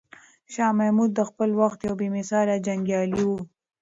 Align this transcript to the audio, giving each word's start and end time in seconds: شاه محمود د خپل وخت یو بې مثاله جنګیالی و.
شاه 0.53 0.71
محمود 0.79 1.11
د 1.15 1.19
خپل 1.29 1.49
وخت 1.61 1.79
یو 1.87 1.93
بې 1.99 2.07
مثاله 2.17 2.53
جنګیالی 2.67 3.21
و. 3.25 3.31